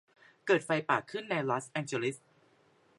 [0.45, 2.17] เกิดไฟป่าขึ้นในลอสแองเจลิส